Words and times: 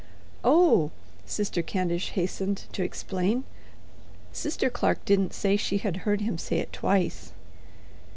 "Oh," 0.43 0.89
Sister 1.27 1.61
Candish 1.61 2.13
hastened 2.13 2.63
to 2.71 2.81
explain, 2.81 3.43
"Sister 4.33 4.67
Clark 4.67 5.05
didn't 5.05 5.35
say 5.35 5.55
she 5.57 5.77
had 5.77 5.97
heard 6.07 6.21
him 6.21 6.39
say 6.39 6.57
it 6.57 6.73
twice. 6.73 7.33